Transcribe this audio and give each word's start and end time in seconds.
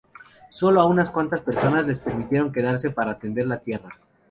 Sólo 0.49 0.81
a 0.81 0.85
unas 0.87 1.11
cuantas 1.11 1.41
personas 1.41 1.85
les 1.85 1.99
permitieron 1.99 2.51
quedarse 2.51 2.89
para 2.89 3.11
atender 3.11 3.45
la 3.45 3.59
tierra. 3.59 3.99